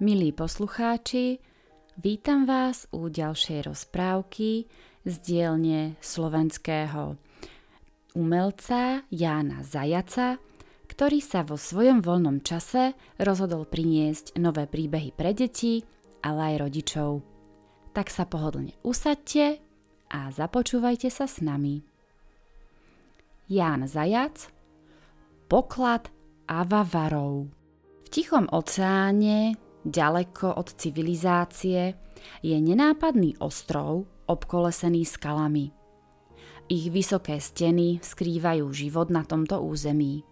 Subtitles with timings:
[0.00, 1.44] Milí poslucháči,
[2.00, 4.64] vítam vás u ďalšej rozprávky
[5.04, 7.20] z dielne slovenského
[8.16, 10.40] umelca Jána Zajaca,
[10.88, 15.84] ktorý sa vo svojom voľnom čase rozhodol priniesť nové príbehy pre deti,
[16.24, 17.20] ale aj rodičov.
[17.92, 19.60] Tak sa pohodlne usadte
[20.08, 21.84] a započúvajte sa s nami.
[23.52, 24.48] Ján Zajac
[25.44, 26.08] Poklad
[26.48, 27.52] Avavarov
[28.00, 31.96] V tichom oceáne ďaleko od civilizácie,
[32.44, 35.72] je nenápadný ostrov obkolesený skalami.
[36.70, 40.22] Ich vysoké steny skrývajú život na tomto území.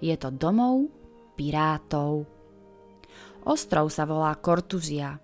[0.00, 0.88] Je to domov
[1.36, 2.24] pirátov.
[3.44, 5.20] Ostrov sa volá Kortuzia.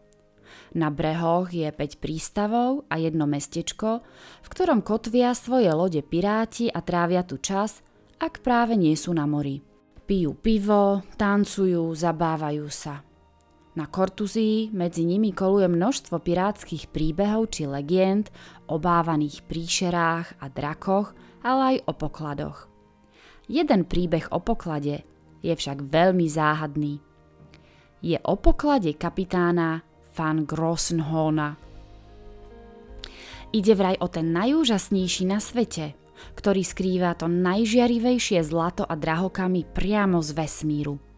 [0.77, 4.05] Na brehoch je 5 prístavov a jedno mestečko,
[4.45, 7.81] v ktorom kotvia svoje lode piráti a trávia tu čas,
[8.21, 9.65] ak práve nie sú na mori.
[10.05, 13.01] Pijú pivo, tancujú, zabávajú sa–
[13.79, 18.27] na Kortuzii medzi nimi koluje množstvo pirátskych príbehov či legend
[18.67, 21.15] o bávaných príšerách a drakoch,
[21.47, 22.59] ale aj o pokladoch.
[23.47, 25.07] Jeden príbeh o poklade
[25.43, 26.99] je však veľmi záhadný.
[28.03, 29.87] Je o poklade kapitána
[30.19, 31.55] Van Grossenhona.
[33.51, 35.95] Ide vraj o ten najúžasnejší na svete,
[36.39, 40.99] ktorý skrýva to najžiarivejšie zlato a drahokamy priamo z vesmíru–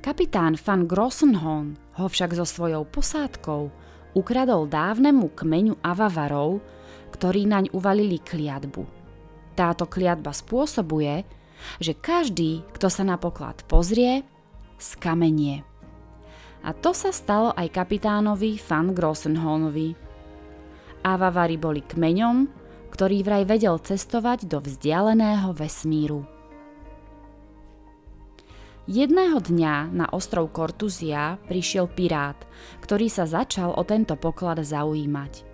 [0.00, 3.68] Kapitán van Grossenhorn ho však so svojou posádkou
[4.16, 6.64] ukradol dávnemu kmeňu Avavarov,
[7.12, 8.88] ktorí naň uvalili kliatbu.
[9.52, 11.28] Táto kliatba spôsobuje,
[11.84, 14.24] že každý, kto sa na poklad pozrie,
[14.80, 15.68] skamenie.
[16.64, 19.92] A to sa stalo aj kapitánovi Van Grossenhornovi.
[21.04, 22.48] Avavari boli kmeňom,
[22.88, 26.39] ktorý vraj vedel cestovať do vzdialeného vesmíru.
[28.90, 32.34] Jedného dňa na ostrov Kortuzia prišiel pirát,
[32.82, 35.46] ktorý sa začal o tento poklad zaujímať.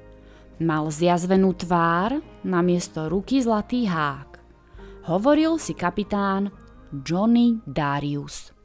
[0.65, 2.17] Mal zjazvenú tvár,
[2.49, 4.41] namiesto ruky zlatý hák.
[5.13, 6.49] Hovoril si kapitán
[7.05, 8.57] Johnny Darius.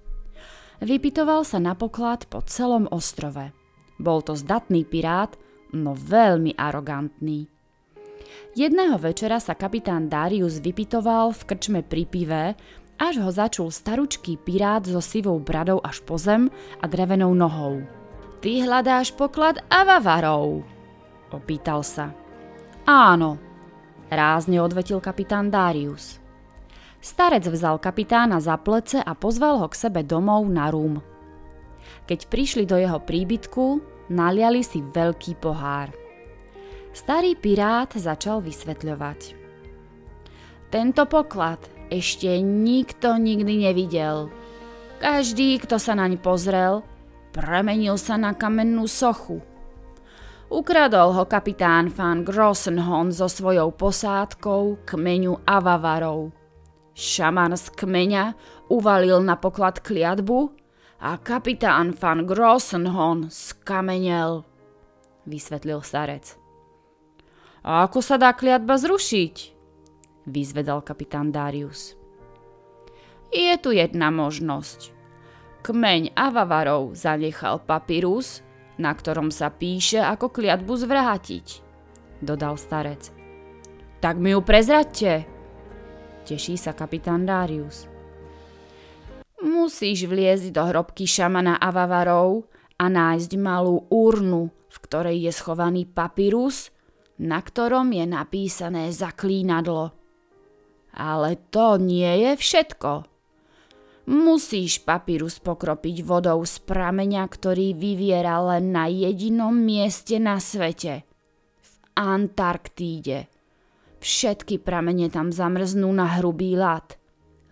[0.79, 3.51] Vypitoval sa na poklad po celom ostrove.
[3.99, 5.35] Bol to zdatný pirát,
[5.75, 7.51] no veľmi arogantný.
[8.51, 12.43] Jedného večera sa kapitán Darius vypitoval v krčme pri pive,
[13.01, 17.81] až ho začul staručký pirát so sivou bradou až po zem a drevenou nohou.
[18.45, 20.61] Ty hľadáš poklad Avavarov?
[21.33, 22.13] Opýtal sa.
[22.85, 23.41] Áno,
[24.13, 26.21] rázne odvetil kapitán Darius.
[27.01, 31.01] Starec vzal kapitána za plece a pozval ho k sebe domov na rum.
[32.05, 33.81] Keď prišli do jeho príbytku,
[34.13, 35.89] naliali si veľký pohár.
[36.93, 39.33] Starý pirát začal vysvetľovať.
[40.69, 44.31] Tento poklad ešte nikto nikdy nevidel.
[45.03, 46.87] Každý, kto sa naň pozrel,
[47.35, 49.43] premenil sa na kamennú sochu.
[50.51, 56.31] Ukradol ho kapitán Van Grossenhon so svojou posádkou kmeňu Avavarov.
[56.91, 58.35] Šaman z kmeňa
[58.67, 60.51] uvalil na poklad kliatbu
[60.99, 64.43] a kapitán Van Grossenhon skamenel,
[65.23, 66.35] vysvetlil starec.
[67.63, 69.50] A ako sa dá kliatba zrušiť?
[70.31, 71.99] Vyzvedal kapitán Darius.
[73.31, 74.95] Je tu jedna možnosť.
[75.61, 78.41] Kmeň Avavarov zanechal papírus,
[78.81, 81.47] na ktorom sa píše, ako kliatbu zvrátiť,
[82.23, 83.13] dodal starec.
[84.01, 85.29] Tak mi ju prezradte,
[86.25, 87.85] teší sa kapitán Darius.
[89.45, 92.49] Musíš vliezť do hrobky šamana Avavarov
[92.81, 96.73] a nájsť malú urnu, v ktorej je schovaný papírus,
[97.21, 100.00] na ktorom je napísané zaklínadlo.
[100.91, 103.11] Ale to nie je všetko.
[104.11, 111.07] Musíš papírus pokropiť vodou z prameňa, ktorý vyviera len na jedinom mieste na svete.
[111.61, 113.29] V Antarktíde.
[114.01, 116.97] Všetky pramene tam zamrznú na hrubý ľad.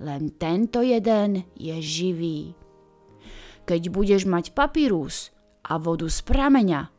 [0.01, 2.39] Len tento jeden je živý.
[3.69, 5.29] Keď budeš mať papírus
[5.69, 6.89] a vodu z prameňa,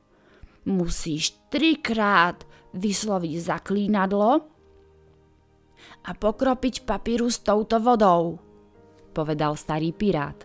[0.70, 4.46] musíš trikrát vysloviť zaklínadlo
[6.06, 8.40] a pokropiť papírus touto vodou,
[9.12, 10.36] povedal starý pirát.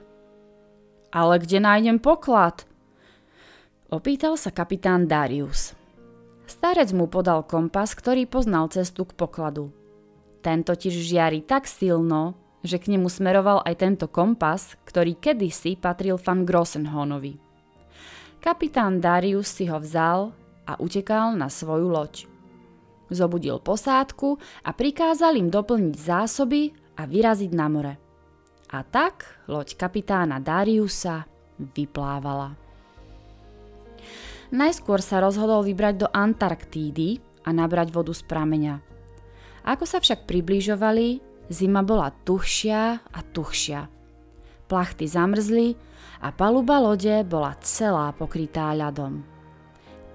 [1.15, 2.67] Ale kde nájdem poklad?
[3.87, 5.71] Opýtal sa kapitán Darius.
[6.45, 9.71] Starec mu podal kompas, ktorý poznal cestu k pokladu.
[10.43, 16.17] Ten totiž žiari tak silno, že k nemu smeroval aj tento kompas, ktorý kedysi patril
[16.21, 17.37] Van Grossenhonovi.
[18.41, 20.29] Kapitán Darius si ho vzal
[20.69, 22.34] a utekal na svoju loď.
[23.09, 27.93] Zobudil posádku a prikázal im doplniť zásoby a vyraziť na more.
[28.73, 31.23] A tak loď kapitána Dariusa
[31.61, 32.57] vyplávala.
[34.53, 38.75] Najskôr sa rozhodol vybrať do Antarktídy a nabrať vodu z prameňa.
[39.65, 43.89] Ako sa však približovali, zima bola tuhšia a tuhšia.
[44.65, 45.77] Plachty zamrzli
[46.21, 49.34] a paluba lode bola celá pokrytá ľadom.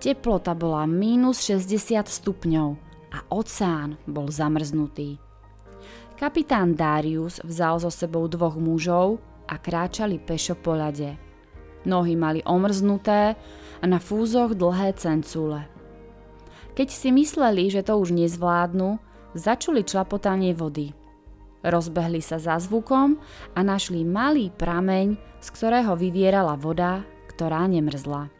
[0.00, 2.72] Teplota bola mínus 60 stupňov
[3.12, 5.20] a oceán bol zamrznutý.
[6.16, 11.20] Kapitán Darius vzal so sebou dvoch mužov a kráčali pešo po ľade.
[11.84, 13.36] Nohy mali omrznuté
[13.76, 15.68] a na fúzoch dlhé cencule.
[16.72, 18.96] Keď si mysleli, že to už nezvládnu,
[19.36, 20.96] začuli člapotanie vody.
[21.60, 23.20] Rozbehli sa za zvukom
[23.52, 27.04] a našli malý prameň, z ktorého vyvierala voda,
[27.36, 28.39] ktorá nemrzla.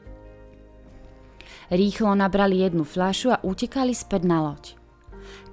[1.71, 4.75] Rýchlo nabrali jednu fľašu a utekali späť na loď.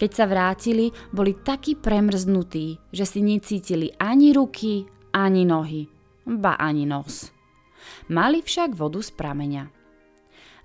[0.02, 5.86] Keď sa vrátili, boli takí premrznutí, že si necítili ani ruky, ani nohy,
[6.26, 7.30] ba ani nos.
[8.10, 9.64] Mali však vodu z prameňa.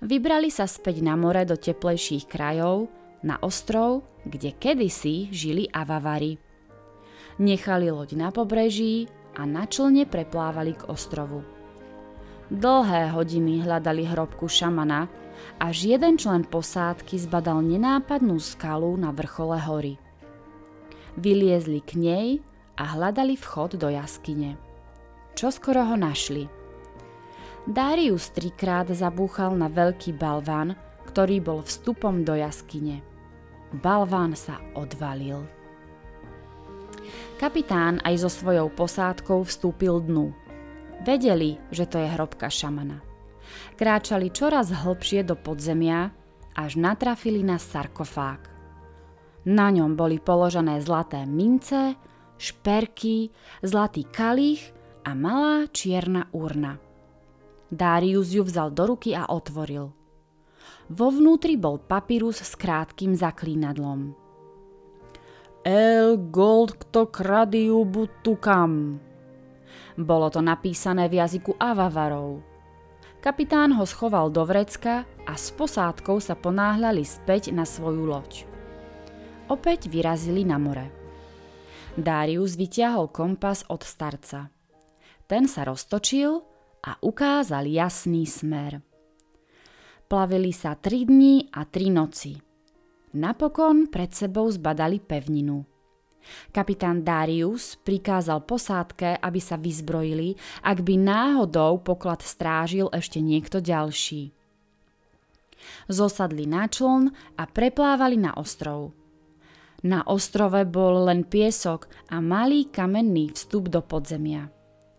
[0.03, 2.91] Vybrali sa späť na more do teplejších krajov,
[3.23, 6.35] na ostrov, kde kedysi žili Avavari.
[7.39, 9.07] Nechali loď na pobreží
[9.37, 11.62] a na člne preplávali k ostrovu.
[12.53, 15.09] Dlhé hodiny hľadali hrobku šamana,
[15.57, 19.97] až jeden člen posádky zbadal nenápadnú skalu na vrchole hory.
[21.17, 22.27] Vyliezli k nej
[22.77, 24.53] a hľadali vchod do jaskyne.
[25.33, 26.45] Čo skoro ho našli–
[27.63, 30.75] Darius trikrát zabúchal na veľký balván,
[31.07, 32.99] ktorý bol vstupom do jaskyne.
[33.71, 35.47] Balván sa odvalil.
[37.39, 40.35] Kapitán aj so svojou posádkou vstúpil dnu.
[41.03, 43.03] Vedeli, že to je hrobka šamana.
[43.75, 46.15] Kráčali čoraz hlbšie do podzemia,
[46.55, 48.47] až natrafili na sarkofág.
[49.43, 51.99] Na ňom boli položené zlaté mince,
[52.39, 54.71] šperky, zlatý kalich
[55.03, 56.79] a malá čierna urna.
[57.67, 59.91] Darius ju vzal do ruky a otvoril.
[60.87, 64.15] Vo vnútri bol papírus s krátkým zaklínadlom.
[65.63, 68.99] El gold kto kradiu butukam.
[69.93, 72.41] Bolo to napísané v jazyku Avavarov.
[73.21, 78.43] Kapitán ho schoval do vrecka a s posádkou sa ponáhľali späť na svoju loď.
[79.47, 80.91] Opäť vyrazili na more.
[81.93, 84.49] Darius vyťahol kompas od starca.
[85.29, 86.41] Ten sa roztočil
[86.83, 88.81] a ukázal jasný smer.
[90.09, 92.35] Plavili sa tri dni a tri noci.
[93.13, 95.72] Napokon pred sebou zbadali pevninu.
[96.55, 104.31] Kapitán Darius prikázal posádke, aby sa vyzbrojili, ak by náhodou poklad strážil ešte niekto ďalší.
[105.87, 108.91] Zosadli na čln a preplávali na ostrov.
[109.83, 114.51] Na ostrove bol len piesok a malý kamenný vstup do podzemia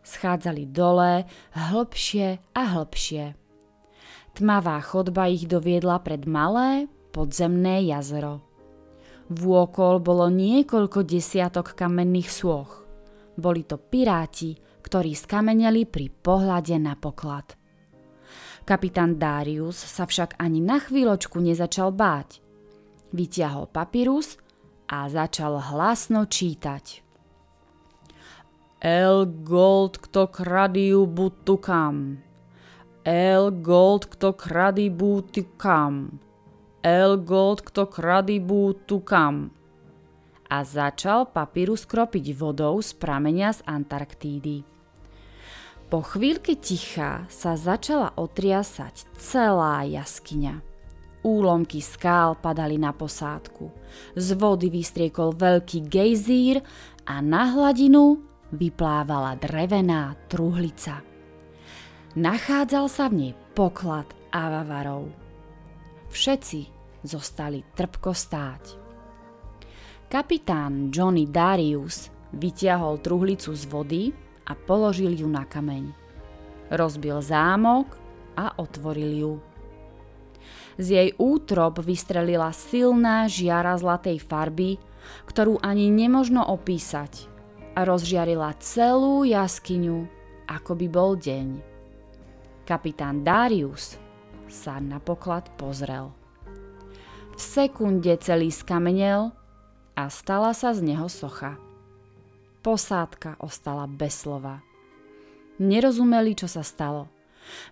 [0.04, 1.24] schádzali dole,
[1.56, 3.34] hlbšie a hlbšie.
[4.36, 8.44] Tmavá chodba ich doviedla pred malé podzemné jazero.
[9.32, 12.84] Vôkol bolo niekoľko desiatok kamenných sôch.
[13.40, 14.52] Boli to piráti,
[14.84, 17.56] ktorí skameneli pri pohľade na poklad.
[18.64, 22.40] Kapitán Darius sa však ani na chvíľočku nezačal báť.
[23.12, 24.40] Vytiahol papírus
[24.88, 27.04] a začal hlasno čítať.
[28.84, 32.20] El gold kto kradiu butukam.
[33.04, 36.20] El gold kto kradi butukam.
[36.84, 39.48] El gold kto kradi butukam.
[40.52, 44.68] A začal papíru skropiť vodou z pramenia z Antarktídy.
[45.88, 50.60] Po chvíľke ticha sa začala otriasať celá jaskyňa.
[51.24, 53.72] Úlomky skál padali na posádku.
[54.12, 56.60] Z vody vystriekol veľký gejzír
[57.08, 58.20] a na hladinu
[58.52, 61.00] vyplávala drevená truhlica.
[62.12, 64.04] Nachádzal sa v nej poklad
[64.36, 65.08] avavarov.
[66.12, 66.73] Všetci
[67.04, 68.64] zostali trpko stáť.
[70.08, 74.04] Kapitán Johnny Darius vytiahol truhlicu z vody
[74.48, 75.92] a položil ju na kameň.
[76.72, 77.92] Rozbil zámok
[78.34, 79.32] a otvoril ju.
[80.80, 84.80] Z jej útrob vystrelila silná žiara zlatej farby,
[85.28, 87.12] ktorú ani nemožno opísať–
[87.74, 90.06] a rozžiarila celú jaskyňu,
[90.46, 91.58] ako by bol deň.
[92.64, 93.98] Kapitán Darius
[94.46, 96.23] sa na poklad pozrel.
[97.34, 99.34] V sekunde celý skamenel
[99.98, 101.58] a stala sa z neho socha.
[102.62, 104.62] Posádka ostala bez slova.
[105.58, 107.10] Nerozumeli, čo sa stalo.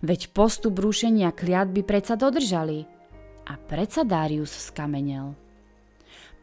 [0.03, 2.83] Veď postup rušenia kliatby predsa dodržali.
[3.47, 5.35] A predsa Darius skamenel.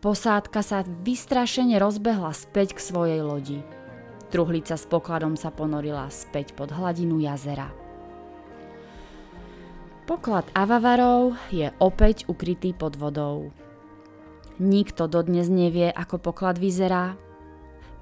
[0.01, 3.61] Posádka sa vystrašene rozbehla späť k svojej lodi.
[4.33, 7.69] Truhlica s pokladom sa ponorila späť pod hladinu jazera.
[10.11, 13.55] Poklad Avavarov je opäť ukrytý pod vodou.
[14.59, 17.15] Nikto dodnes nevie, ako poklad vyzerá.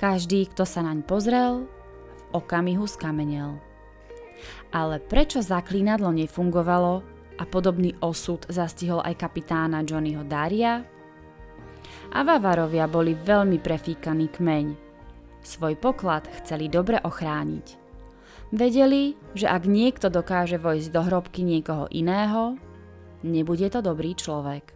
[0.01, 3.61] Každý, kto sa naň pozrel, v okamihu skamenel.
[4.73, 7.05] Ale prečo zaklínadlo nefungovalo
[7.37, 10.81] a podobný osud zastihol aj kapitána Johnnyho Daria?
[12.17, 14.67] Avavarovia boli veľmi prefíkaný kmeň.
[15.45, 17.88] Svoj poklad chceli dobre ochrániť.
[18.49, 22.57] Vedeli, že ak niekto dokáže vojsť do hrobky niekoho iného,
[23.21, 24.73] nebude to dobrý človek.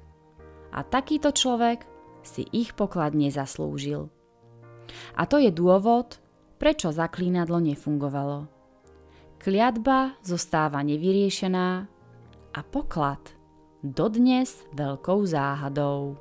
[0.76, 1.88] A takýto človek
[2.20, 4.12] si ich poklad nezaslúžil.
[5.16, 6.20] A to je dôvod,
[6.60, 8.48] prečo zaklínadlo nefungovalo.
[9.40, 11.68] Kliatba zostáva nevyriešená
[12.52, 13.34] a poklad
[13.82, 16.14] dodnes veľkou záhadou.